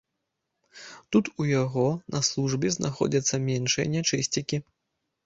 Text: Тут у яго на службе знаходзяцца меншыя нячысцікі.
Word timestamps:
Тут 1.15 1.25
у 1.43 1.45
яго 1.49 1.85
на 2.15 2.21
службе 2.29 2.71
знаходзяцца 2.77 3.35
меншыя 3.45 3.85
нячысцікі. 3.95 4.57